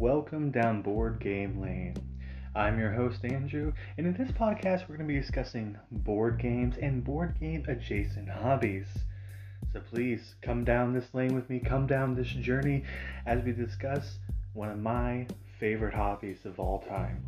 welcome 0.00 0.50
down 0.50 0.80
Board 0.80 1.20
Game 1.20 1.60
Lane. 1.60 1.94
I'm 2.54 2.78
your 2.78 2.90
host, 2.90 3.22
Andrew, 3.22 3.70
and 3.98 4.06
in 4.06 4.14
this 4.14 4.32
podcast, 4.32 4.88
we're 4.88 4.96
going 4.96 5.06
to 5.06 5.12
be 5.12 5.20
discussing 5.20 5.76
board 5.90 6.40
games 6.40 6.76
and 6.80 7.04
board 7.04 7.38
game 7.38 7.66
adjacent 7.68 8.30
hobbies. 8.30 8.86
So 9.74 9.80
please 9.80 10.36
come 10.40 10.64
down 10.64 10.94
this 10.94 11.12
lane 11.12 11.34
with 11.34 11.50
me, 11.50 11.60
come 11.60 11.86
down 11.86 12.14
this 12.14 12.28
journey 12.28 12.82
as 13.26 13.44
we 13.44 13.52
discuss 13.52 14.16
one 14.54 14.70
of 14.70 14.78
my 14.78 15.26
favorite 15.58 15.92
hobbies 15.92 16.46
of 16.46 16.58
all 16.58 16.78
time 16.78 17.22